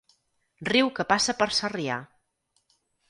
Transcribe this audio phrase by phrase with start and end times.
[0.69, 1.99] Riu que passa per Sarrià.